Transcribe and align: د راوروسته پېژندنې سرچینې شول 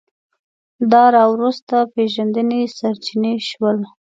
د 0.91 0.93
راوروسته 1.15 1.77
پېژندنې 1.93 2.61
سرچینې 2.77 3.33
شول 3.49 3.77